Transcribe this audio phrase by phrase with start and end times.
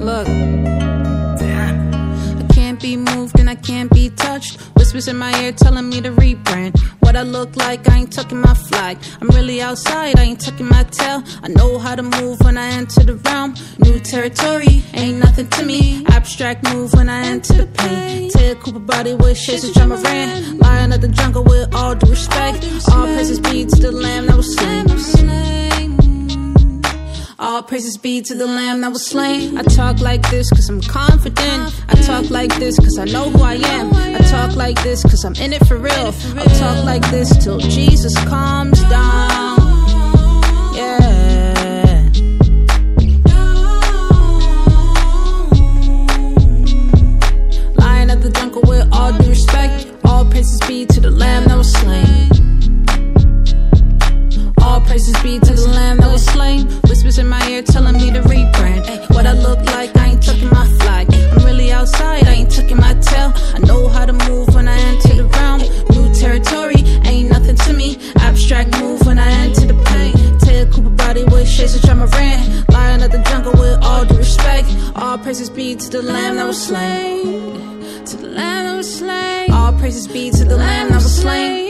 [0.00, 0.26] Look.
[0.28, 4.58] I can't be moved and I can't be touched.
[4.74, 6.80] Whispers in my ear telling me to rebrand.
[7.00, 8.96] What I look like, I ain't tucking my flag.
[9.20, 11.22] I'm really outside, I ain't tucking my tail.
[11.42, 13.54] I know how to move when I enter the realm.
[13.80, 16.06] New territory, ain't nothing to me.
[16.06, 18.30] Abstract move when I enter the pain.
[18.30, 20.58] Ted Cooper body with shades of drama ran.
[20.58, 22.64] Lion of the jungle with all due respect.
[22.90, 24.28] All praises be to the lamb
[27.60, 29.58] All praises be to the lamb that was slain.
[29.58, 31.84] I talk like this cause I'm confident.
[31.90, 33.92] I talk like this cause I know who I am.
[33.92, 35.92] I talk like this cause I'm in it for real.
[35.92, 39.58] I'll talk like this till Jesus calms down.
[40.74, 42.08] Yeah.
[47.76, 49.86] Lion of the jungle with all due respect.
[50.06, 52.19] All praises be to the lamb that was slain.
[57.70, 58.82] Telling me to rebrand.
[58.86, 61.12] Ay, what I look like, I ain't tucking my flag.
[61.32, 63.32] I'm really outside, I ain't tucking my tail.
[63.56, 65.60] I know how to move when I enter the realm.
[65.94, 67.98] New territory, ain't nothing to me.
[68.16, 70.38] Abstract move when I enter the pain.
[70.38, 72.64] Ted Cooper body with shades of drama ran.
[72.68, 74.68] Lion of the jungle with all due respect.
[74.96, 78.04] All praises be to the lamb that was slain.
[78.06, 79.50] To the lamb that was slain.
[79.52, 81.69] All praises be to the lamb that was slain.